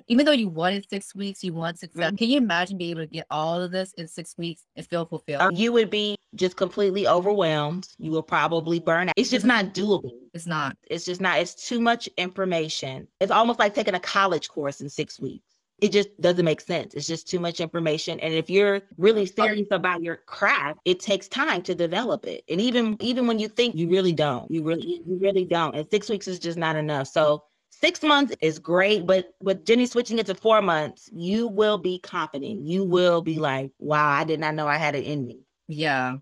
[0.08, 2.12] even though you wanted six weeks, you want success?
[2.18, 5.06] Can you imagine being able to get all of this in six weeks and feel
[5.06, 5.42] fulfilled?
[5.42, 7.88] Uh, You would be just completely overwhelmed.
[7.98, 9.14] You will probably burn out.
[9.16, 10.12] It's just not doable.
[10.34, 10.76] it's not.
[10.90, 13.08] It's just not, it's too much information.
[13.22, 15.46] It's almost like taking a college course in six weeks.
[15.80, 16.94] It just doesn't make sense.
[16.94, 18.20] It's just too much information.
[18.22, 22.44] And if you're really serious about your craft, it takes time to develop it.
[22.50, 25.76] And even even when you think you really don't, you really you really don't.
[25.76, 27.08] And six weeks is just not enough.
[27.08, 31.78] So six months is great, but with Jenny switching it to four months, you will
[31.78, 32.62] be confident.
[32.62, 35.42] You will be like, wow, I did not know I had it in me.
[35.68, 36.18] Yeah.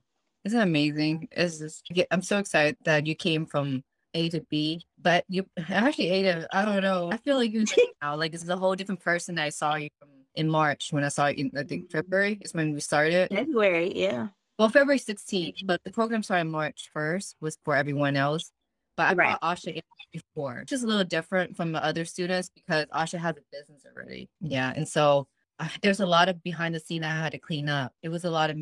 [0.46, 1.28] Isn't it amazing?
[1.32, 6.10] It's just, I'm so excited that you came from A to B, but you actually
[6.10, 6.48] ate it.
[6.52, 7.12] I don't know.
[7.12, 7.66] I feel like you
[8.02, 10.92] now, like this is a whole different person that I saw you from in March
[10.92, 13.30] when I saw you in, I think February is when we started.
[13.30, 14.30] February, yeah.
[14.58, 18.52] Well, February 16th, but the program started March 1st was for everyone else.
[18.96, 19.40] But I Right.
[19.40, 23.20] brought Ahshia in before, which is a little different from the other students because Ahshia
[23.20, 24.30] has a business already.
[24.42, 24.72] Yeah.
[24.76, 25.28] And so
[25.60, 27.94] uh, there's a lot of behind the scene I had to clean up.
[28.04, 28.58] It was a lot of,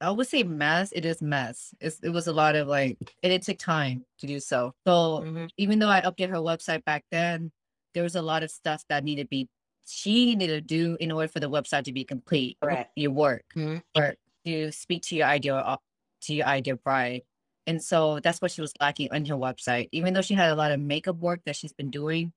[0.00, 0.92] I would say mess.
[0.92, 1.74] It is mess.
[1.80, 4.74] It's, it was a lot of like, and it took time to do so.
[4.86, 5.50] So Mhm.
[5.56, 7.50] even though I updated her website back then,
[7.94, 9.48] there was a lot of stuff that needed to be,
[9.86, 12.58] she needed to do in order for the website to be complete.
[12.60, 12.92] Correct.
[12.96, 13.82] Your work Mhm.
[13.96, 15.76] or to speak to your ideal uh,
[16.22, 17.22] to your ideal bride.
[17.66, 19.88] And so that's what she was lacking on her website.
[19.92, 22.32] Even though she had a lot of makeup work that she's been doing,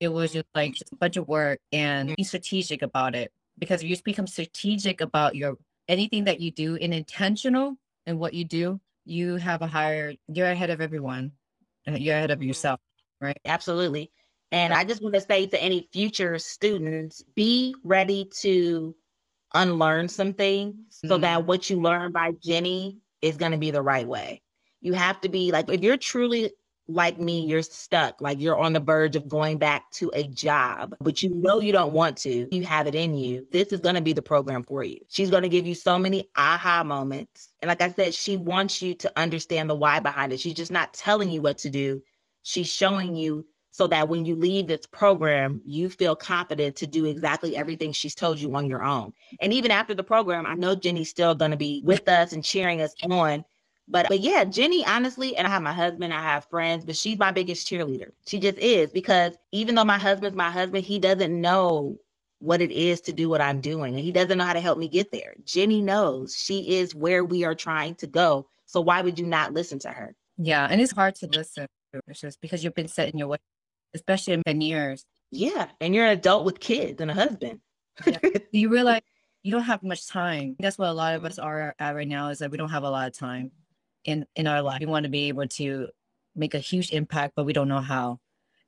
[0.00, 3.32] it was just like just a bunch of work and be strategic about it.
[3.58, 5.56] Because if you become strategic about your
[5.88, 10.50] anything that you do and intentional in what you do, you have a higher you're
[10.50, 11.32] ahead of everyone.
[11.86, 12.48] You're ahead of mm-hmm.
[12.48, 12.80] yourself.
[13.20, 13.38] Right?
[13.44, 14.10] Absolutely.
[14.52, 18.94] And I just want to say to any future students, be ready to
[19.54, 21.22] unlearn some things so mm-hmm.
[21.22, 24.42] that what you learn by Jenny is going to be the right way.
[24.80, 26.52] You have to be like, if you're truly
[26.86, 30.94] like me, you're stuck, like you're on the verge of going back to a job,
[31.00, 33.46] but you know you don't want to, you have it in you.
[33.52, 34.98] This is going to be the program for you.
[35.08, 37.50] She's going to give you so many aha moments.
[37.62, 40.40] And like I said, she wants you to understand the why behind it.
[40.40, 42.02] She's just not telling you what to do,
[42.42, 47.06] she's showing you so that when you leave this program, you feel confident to do
[47.06, 49.12] exactly everything she's told you on your own.
[49.40, 52.44] And even after the program, I know Jenny's still going to be with us and
[52.44, 53.44] cheering us on.
[53.86, 57.18] But but yeah, Jenny, honestly, and I have my husband, I have friends, but she's
[57.18, 58.10] my biggest cheerleader.
[58.26, 61.98] She just is because even though my husband's my husband, he doesn't know
[62.38, 63.94] what it is to do what I'm doing.
[63.94, 65.34] And he doesn't know how to help me get there.
[65.44, 68.48] Jenny knows she is where we are trying to go.
[68.66, 70.14] So why would you not listen to her?
[70.36, 71.66] Yeah, and it's hard to listen.
[72.08, 73.38] It's just because you've been set in your way
[73.94, 75.06] especially in 10 years.
[75.30, 75.68] Yeah.
[75.80, 77.60] And you're an adult with kids and a husband.
[78.06, 78.18] yeah.
[78.52, 79.02] You realize
[79.42, 80.56] you don't have much time.
[80.58, 82.84] That's what a lot of us are at right now is that we don't have
[82.84, 83.50] a lot of time
[84.04, 84.80] in, in our life.
[84.80, 85.88] We want to be able to
[86.34, 88.20] make a huge impact, but we don't know how.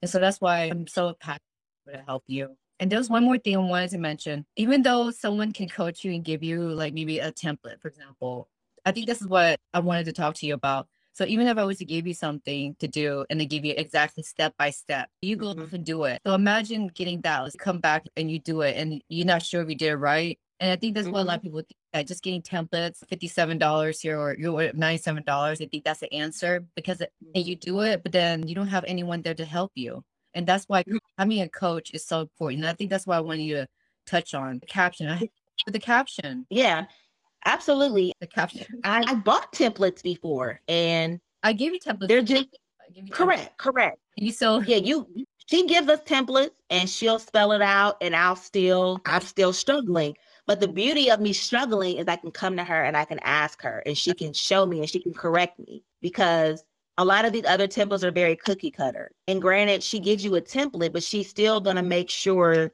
[0.03, 1.43] And so that's why I'm so passionate
[1.89, 2.57] to help you.
[2.79, 4.45] And there's one more thing I wanted to mention.
[4.57, 8.49] Even though someone can coach you and give you like maybe a template, for example,
[8.85, 10.87] I think this is what I wanted to talk to you about.
[11.15, 13.73] So even if I was to give you something to do and they give you
[13.75, 15.75] exactly step by step, you go mm-hmm.
[15.75, 16.21] and do it.
[16.27, 19.63] So imagine getting that, let's come back and you do it and you're not sure
[19.63, 20.39] if you did it right.
[20.61, 21.15] And I think that's mm-hmm.
[21.15, 21.49] what a lot of mm-hmm.
[21.49, 25.29] people think that just getting templates, $57 here or you're $97.
[25.29, 28.85] I think that's the answer because and you do it, but then you don't have
[28.87, 30.05] anyone there to help you.
[30.35, 30.99] And that's why mm-hmm.
[31.17, 32.61] having a coach is so important.
[32.61, 33.69] And I think that's why I wanted you to
[34.07, 35.19] touch on the caption.
[35.65, 36.47] For the caption.
[36.51, 36.85] Yeah.
[37.47, 38.13] Absolutely.
[38.21, 38.67] The caption.
[38.85, 42.09] I, I bought templates before and I gave you templates.
[42.09, 42.49] They're just
[43.11, 43.57] correct, templates.
[43.57, 43.99] correct.
[44.17, 45.07] You so yeah, you
[45.47, 50.15] she gives us templates and she'll spell it out and I'll still I'm still struggling.
[50.47, 50.75] But the mm-hmm.
[50.75, 53.83] beauty of me struggling is I can come to her and I can ask her
[53.85, 56.65] and she can show me and she can correct me because
[56.99, 59.11] a lot of these other templates are very cookie cutter.
[59.29, 62.73] And granted, she gives you a template, but she's still going to make sure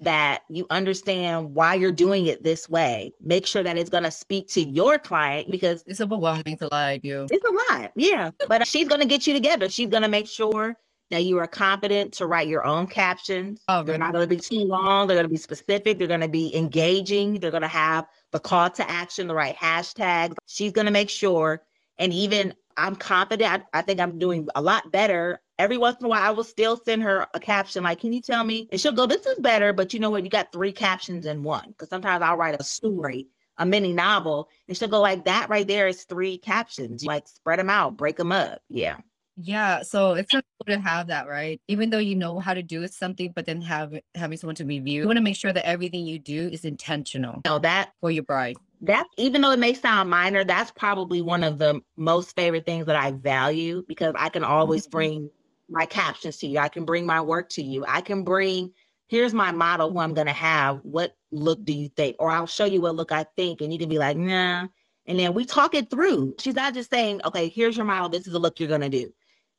[0.00, 3.12] that you understand why you're doing it this way.
[3.20, 6.98] Make sure that it's going to speak to your client because it's overwhelming to lie
[6.98, 7.26] to you.
[7.30, 8.30] It's a lot, yeah.
[8.48, 9.68] But she's going to get you together.
[9.68, 10.76] She's going to make sure
[11.12, 13.60] that you are confident to write your own captions.
[13.68, 15.06] Oh, they're not going to be too long.
[15.06, 15.98] They're going to be specific.
[15.98, 17.38] They're going to be engaging.
[17.38, 20.34] They're going to have the call to action, the right hashtags.
[20.46, 21.62] She's going to make sure.
[21.98, 23.64] And even I'm confident.
[23.74, 26.44] I, I think I'm doing a lot better every once in a while I will
[26.44, 28.68] still send her a caption like, can you tell me?
[28.72, 30.24] And she'll go, this is better, but you know what?
[30.24, 31.68] You got three captions in one.
[31.68, 35.66] Because sometimes I'll write a story, a mini novel, and she'll go like that right
[35.68, 37.04] there is three captions.
[37.04, 38.62] Like spread them out, break them up.
[38.68, 38.96] Yeah.
[39.36, 41.60] Yeah, so it's not cool to have that, right?
[41.66, 45.02] Even though you know how to do something, but then have having someone to review,
[45.02, 47.40] you want to make sure that everything you do is intentional.
[47.44, 48.56] No, that for your bride.
[48.82, 52.86] That even though it may sound minor, that's probably one of the most favorite things
[52.86, 54.90] that I value because I can always mm-hmm.
[54.90, 55.30] bring
[55.70, 56.58] my captions to you.
[56.58, 57.84] I can bring my work to you.
[57.88, 58.72] I can bring,
[59.06, 60.80] here's my model who I'm going to have.
[60.82, 62.16] What look do you think?
[62.18, 63.60] Or I'll show you what look I think.
[63.60, 64.66] And you can be like, nah.
[65.06, 66.34] And then we talk it through.
[66.38, 68.08] She's not just saying, okay, here's your model.
[68.08, 69.12] This is the look you're going to do.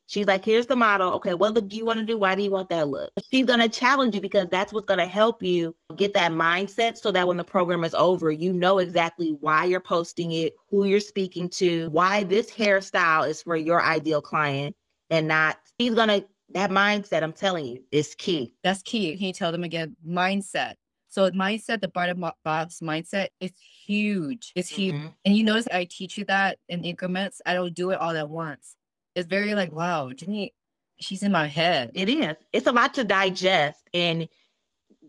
[0.08, 1.14] She's like, here's the model.
[1.14, 2.18] Okay, what look do you want to do?
[2.18, 3.12] Why do you want that look?
[3.32, 6.98] She's going to challenge you because that's what's going to help you get that mindset
[6.98, 10.86] so that when the program is over, you know exactly why you're posting it, who
[10.86, 14.76] you're speaking to, why this hairstyle is for your ideal client
[15.14, 19.34] and not he's gonna that mindset i'm telling you is key that's key can you
[19.34, 20.74] tell them again mindset
[21.08, 23.52] so mindset the bottom box mindset is
[23.86, 25.08] huge it's huge mm-hmm.
[25.26, 28.30] and you notice i teach you that in increments i don't do it all at
[28.30, 28.76] once
[29.16, 30.54] it's very like wow Jenny,
[31.00, 34.28] she's in my head it is it's a lot to digest and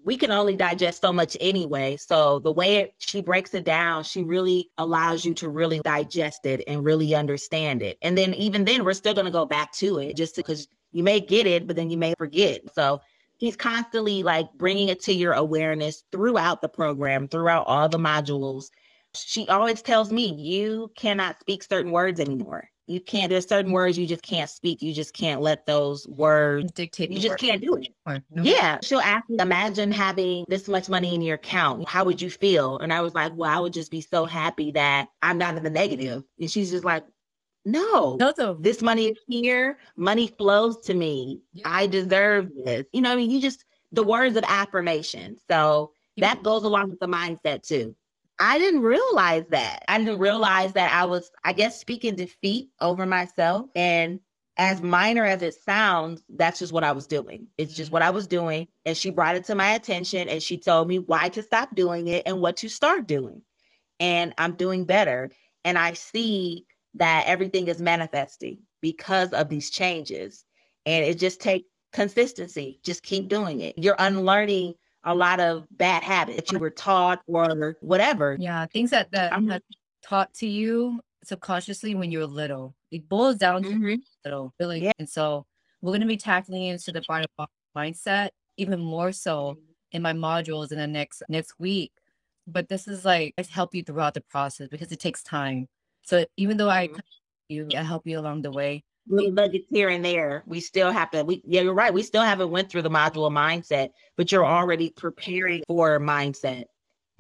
[0.05, 1.97] we can only digest so much anyway.
[1.97, 6.45] So the way it, she breaks it down, she really allows you to really digest
[6.45, 7.97] it and really understand it.
[8.03, 11.03] And then even then, we're still going to go back to it just because you
[11.03, 12.61] may get it, but then you may forget.
[12.75, 13.01] So
[13.39, 18.67] he's constantly like bringing it to your awareness throughout the program, throughout all the modules.
[19.15, 23.97] She always tells me, you cannot speak certain words anymore you can't there's certain words
[23.97, 27.39] you just can't speak you just can't let those words dictate you just word.
[27.39, 27.89] can't do it.
[28.31, 28.43] No.
[28.43, 32.31] yeah she'll ask me imagine having this much money in your account how would you
[32.31, 32.79] feel?
[32.79, 35.63] And i was like well i would just be so happy that i'm not in
[35.63, 36.25] the negative.
[36.39, 37.05] And she's just like
[37.65, 41.41] no no this money is here money flows to me.
[41.53, 41.63] Yeah.
[41.67, 42.85] i deserve this.
[42.93, 43.31] You know i mean?
[43.31, 45.37] You just the words of affirmation.
[45.49, 47.95] So that goes along with the mindset too
[48.39, 49.85] I didn't realize that.
[49.89, 53.67] I didn't realize that I was, I guess, speaking defeat over myself.
[53.75, 54.21] And
[54.57, 57.47] as minor as it sounds, that's just what I was doing.
[57.59, 58.69] It's just what I was doing.
[58.85, 62.09] And she brought it to my attention and she told me why to stop doing
[62.09, 63.43] it and what to start doing.
[64.01, 65.31] And I'm doing better.
[65.65, 70.45] And I see that everything is manifesting because of these changes.
[70.87, 72.81] And it just takes consistency.
[72.85, 73.79] Just keep doing it.
[73.79, 74.75] You're unlearning
[75.05, 78.37] a lot of bad habits that you were taught or whatever.
[78.39, 79.53] Yeah, things that that um,
[80.03, 82.75] taught to you subconsciously when you were little.
[82.91, 83.95] It boils down to mm-hmm.
[84.25, 84.83] little, really.
[84.83, 84.93] Yeah.
[84.99, 85.47] And so
[85.81, 87.27] we're going to be tackling into the bottom
[87.77, 89.59] mindset even more so
[89.93, 91.93] in my modules in the next next week.
[92.47, 95.69] But this is like I help you throughout the process because it takes time.
[96.03, 97.01] So even though I Mhm.
[97.49, 98.85] you, I help you along the way.
[99.07, 100.43] Little nuggets here and there.
[100.47, 101.25] We still have to.
[101.25, 101.93] We yeah, you're right.
[101.93, 106.65] We still haven't went through the module mindset, but you're already preparing for mindset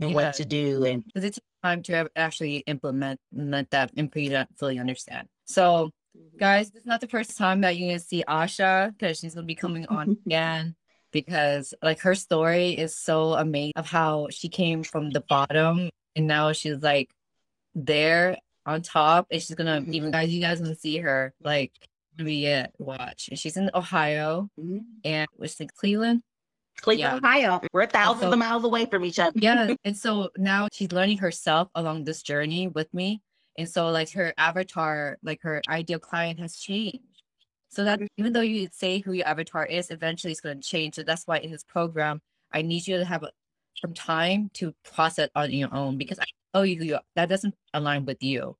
[0.00, 0.14] and Yeah.
[0.14, 0.84] what to do.
[0.84, 5.28] And Because it takes time to actually implement that and you to fully understand.
[5.44, 6.38] So mm-hmm.
[6.38, 9.46] guys, this is not the first time that you're gonna see Ahshia because she's gonna
[9.46, 10.28] be coming on mm-hmm.
[10.28, 10.76] again
[11.12, 16.26] because like her story is so amazing of how she came from the bottom and
[16.26, 17.10] now she's like
[17.74, 21.72] there on top and she's gonna even guys you guys gonna see her like
[22.16, 24.80] be it watch and she's in Ohio Mhm.
[25.04, 26.22] and which in Cleveland
[26.80, 27.28] Cleveland, Yeah.
[27.28, 27.60] Ohio.
[27.72, 29.32] We're thousands So- of miles away from each other.
[29.40, 33.20] yeah and so now she's learning herself along this journey with me
[33.58, 36.98] and so like her avatar like her ideal client has changed
[37.70, 40.94] so that even though you say who your avatar is eventually it's going to change
[40.94, 42.20] so that's why in this program
[42.52, 43.30] i need you to have a,
[43.80, 46.24] some time to process on your own because i
[46.54, 48.56] know you, you that doesn't align with you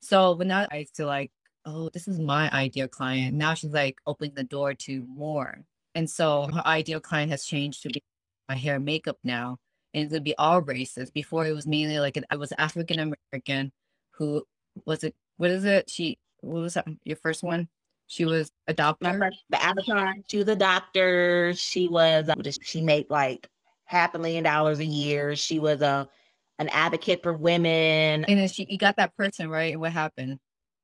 [0.00, 1.30] so when now i feel like
[1.64, 5.58] oh this is my ideal client now she's like opening the door to more
[5.94, 8.02] and so her ideal client has changed to be
[8.48, 9.58] my hair and makeup now
[9.94, 11.10] and it's gonna be all races.
[11.10, 13.72] Before it was mainly like an, I was African American
[14.10, 14.44] who
[14.84, 15.88] was it what is it?
[15.88, 17.66] She what was that your first one?
[18.06, 19.18] She was a doctor.
[19.18, 20.14] first- The avatar.
[20.28, 21.54] She was a doctor.
[21.56, 22.28] She was.
[22.28, 23.48] uh, She made like
[23.86, 25.34] half a million dollars a year.
[25.34, 26.06] She was a
[26.58, 28.24] an advocate for women.
[28.24, 29.72] And then she you got that person, right?
[29.72, 30.38] And what happened?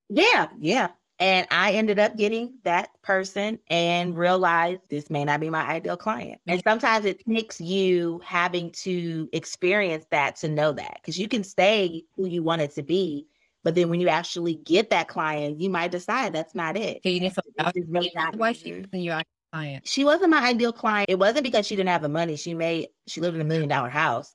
[0.08, 0.88] Yeah, yeah.
[1.18, 5.96] And I ended up getting that person and realized this may not be my ideal
[5.96, 6.40] client.
[6.48, 11.44] And sometimes it takes you having to experience that to know that because you can
[11.44, 13.28] stay who you want it to be,
[13.62, 16.98] but then when you actually get that client, you might decide that's not it.
[16.98, 19.86] Okay, you didn't feel This is really not why she wasn't your client.
[19.86, 21.08] She wasn't my ideal client.
[21.08, 22.36] It wasn't because she didn't have the money.
[22.36, 24.34] She made she lived in a million dollar house.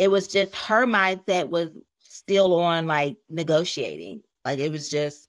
[0.00, 1.68] It was just her mindset was
[2.00, 4.22] still on like negotiating.
[4.44, 5.28] Like it was just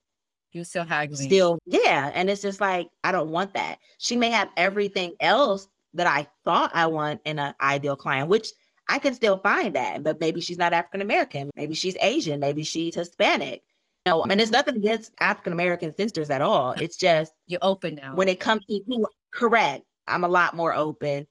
[0.53, 1.21] You still haggling.
[1.21, 5.67] still yeah and it's just like i don't want that she may have everything else
[5.93, 8.47] that i thought i want in an ideal client which
[8.87, 12.63] i can still find that but maybe she's not african american maybe she's asian maybe
[12.63, 13.61] she's hispanic
[14.05, 17.95] no I mean, it's nothing against african american sisters at all it's just you're open
[17.95, 18.15] now.
[18.15, 21.27] when it comes to who correct i'm a lot more open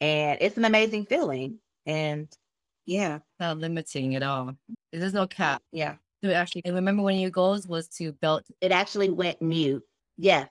[0.00, 2.28] and it's an amazing feeling and
[2.86, 4.52] yeah not limiting at all.
[4.92, 5.62] There's no cap.
[5.72, 9.82] yeah To actually and remember when your goals was to build it actually went mute
[10.18, 10.46] yeah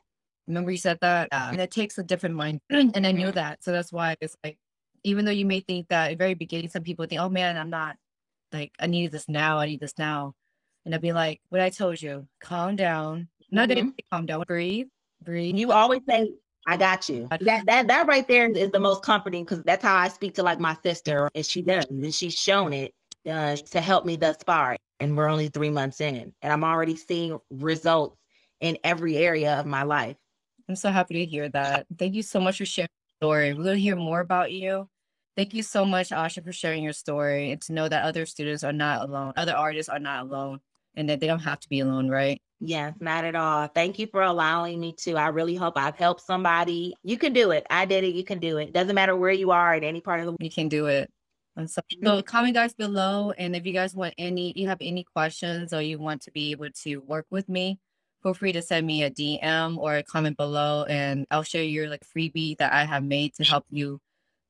[0.47, 1.29] Remember you said that?
[1.31, 1.51] Yeah.
[1.51, 2.59] And it takes a different mind.
[2.69, 3.63] and I knew that.
[3.63, 4.57] So that's why it's like,
[5.05, 7.55] even though you may think that at the very beginning, some people think, oh man,
[7.55, 7.95] I'm not
[8.51, 9.57] like, I need this now.
[9.59, 10.33] I need this now.
[10.83, 13.29] And I'd be like, what I told you, calm down.
[13.51, 13.85] Not that Mhm.
[13.97, 14.87] you calm down, breathe,
[15.23, 15.55] breathe.
[15.55, 16.33] You always say,
[16.67, 17.27] I got you.
[17.41, 20.43] That that that right there is the most comforting because that's how I speak to
[20.43, 22.93] like my sister, and she does, and she's shown it
[23.29, 24.77] uh, to help me thus far.
[24.99, 28.17] And we're only three months in, and I'm already seeing results
[28.61, 30.15] in every area of my life.
[30.69, 31.85] I'm so happy to hear that.
[31.97, 32.87] Thank you so much for sharing
[33.21, 33.53] your story.
[33.53, 34.87] To hear more about you.
[35.35, 38.63] Thank you so much, Ahshia, for sharing your story and to know that other students
[38.63, 40.59] are not alone, other artists are not alone,
[40.95, 42.39] and that they don't have to be alone, right?
[42.65, 43.67] Yes, not at all.
[43.67, 45.15] Thank you for allowing me to.
[45.15, 46.95] I really hope I've helped somebody.
[47.03, 47.67] You can do it.
[47.69, 48.15] I did it.
[48.15, 48.71] You can do it.
[48.71, 50.37] Doesn't matter where you are in any part of the world.
[50.41, 51.11] you can do it.
[51.57, 52.21] And so, so mm-hmm.
[52.21, 55.99] comment guys below, and if you guys want any, you have any questions or you
[55.99, 57.79] want to be able to work with me,
[58.23, 61.89] feel free to send me a DM or a comment below, and I'll share your
[61.89, 63.99] like freebie that I have made to help you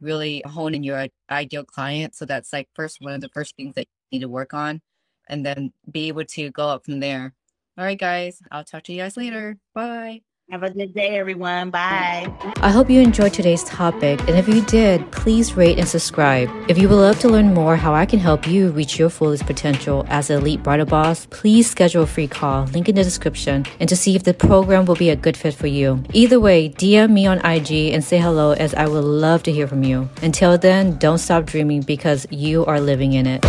[0.02, 2.14] really hone in your ideal client.
[2.14, 4.82] So that's like first one of the first things that you need to work on,
[5.28, 7.34] and then be able to go up from there.
[7.76, 9.58] All right, guys, I'll talk to you guys later.
[9.74, 10.22] Bye.
[10.52, 11.72] Have a good day, everyone.
[11.72, 12.32] Bye.
[12.58, 16.50] I hope you enjoyed today's topic, and if you did, please rate and subscribe.
[16.70, 19.48] If you would love to learn more how I can help you reach your fullest
[19.48, 23.66] potential as an elite bridal boss, please schedule a free call, link in the description,
[23.80, 26.04] and to see if the program will be a good fit for you.
[26.14, 29.66] Either way, DM me on IG and say hello as I would love to hear
[29.66, 30.08] from you.
[30.22, 33.44] Until then, don't stop dreaming because you are living in it.